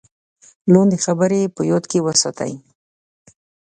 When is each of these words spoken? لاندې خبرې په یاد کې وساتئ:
لاندې 0.73 0.97
خبرې 1.05 1.41
په 1.55 1.61
یاد 1.69 1.83
کې 1.91 1.99
وساتئ: 2.07 2.53